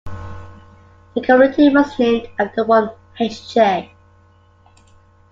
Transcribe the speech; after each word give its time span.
The 1.13 1.21
community 1.21 1.69
was 1.69 1.99
named 1.99 2.27
after 2.39 2.65
one 2.65 2.89
H. 3.19 3.53
J. 3.53 3.93